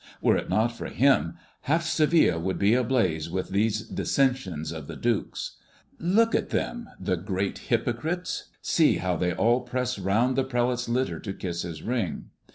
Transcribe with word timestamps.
Were 0.19 0.35
it 0.35 0.49
not 0.49 0.69
for 0.71 0.87
him, 0.87 1.35
half 1.61 1.83
Seville 1.83 2.39
would 2.41 2.57
be 2.57 2.73
ablaze 2.73 3.29
with 3.29 3.49
these 3.49 3.81
dissensions 3.83 4.71
of 4.71 4.87
the 4.87 4.95
dukes. 4.95 5.57
Look 5.99 6.33
at 6.33 6.49
them, 6.49 6.89
the 6.99 7.17
great 7.17 7.59
hypocrites; 7.69 8.45
see 8.63 8.95
how 8.95 9.15
they 9.15 9.31
all 9.31 9.61
press 9.61 9.99
around 9.99 10.33
the 10.37 10.43
prelate's 10.43 10.89
litter 10.89 11.19
to 11.19 11.33
kiss 11.33 11.61
his 11.61 11.83
ring. 11.83 12.31